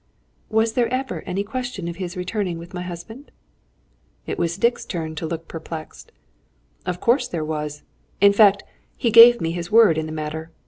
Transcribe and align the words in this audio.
"Was 0.49 0.73
there 0.73 0.91
ever 0.91 1.21
any 1.27 1.43
question 1.43 1.87
of 1.87 1.97
his 1.97 2.17
returning 2.17 2.57
with 2.57 2.73
my 2.73 2.81
husband?" 2.81 3.29
It 4.25 4.39
was 4.39 4.57
Dick's 4.57 4.83
turn 4.83 5.13
to 5.13 5.27
look 5.27 5.47
perplexed. 5.47 6.11
"Of 6.87 6.99
course 6.99 7.27
there 7.27 7.45
was. 7.45 7.83
In 8.19 8.33
fact, 8.33 8.63
he 8.97 9.11
gave 9.11 9.39
me 9.39 9.51
his 9.51 9.71
word 9.71 9.99
in 9.99 10.07
the 10.07 10.11
matter. 10.11 10.49